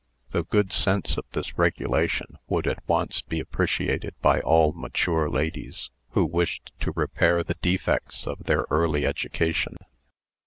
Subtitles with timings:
[0.31, 5.91] The good sense of this regulation would at once be appreciated by all mature ladies
[6.13, 9.75] who wished to repair the defects of their early education.